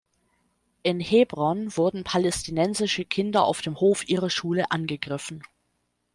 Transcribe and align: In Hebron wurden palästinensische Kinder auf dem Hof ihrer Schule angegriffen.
In 0.81 0.99
Hebron 0.99 1.77
wurden 1.77 2.03
palästinensische 2.03 3.05
Kinder 3.05 3.43
auf 3.43 3.61
dem 3.61 3.79
Hof 3.79 4.09
ihrer 4.09 4.31
Schule 4.31 4.71
angegriffen. 4.71 5.43